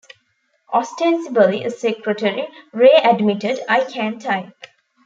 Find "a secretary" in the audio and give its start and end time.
1.63-2.47